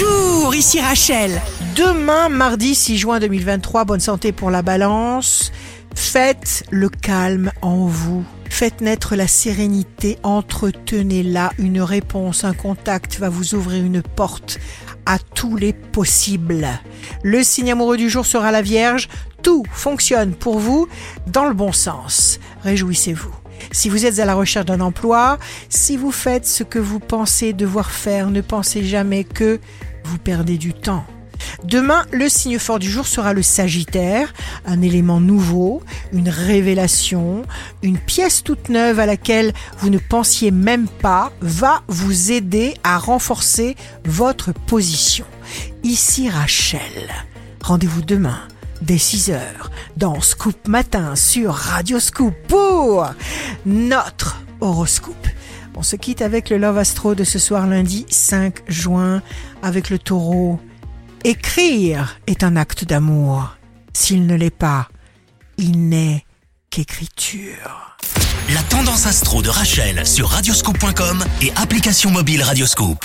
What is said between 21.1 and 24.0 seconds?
dans le bon sens. Réjouissez-vous. Si